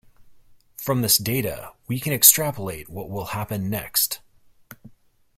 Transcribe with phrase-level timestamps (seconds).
[0.77, 4.19] From this data, we can extrapolate what will happen next.